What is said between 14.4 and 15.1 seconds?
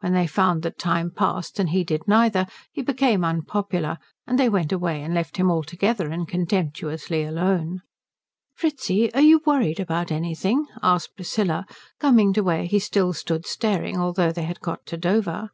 had got to